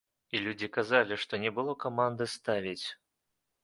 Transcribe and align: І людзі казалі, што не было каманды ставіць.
І 0.37 0.39
людзі 0.45 0.69
казалі, 0.77 1.19
што 1.25 1.41
не 1.45 1.53
было 1.61 1.79
каманды 1.87 2.31
ставіць. 2.41 2.87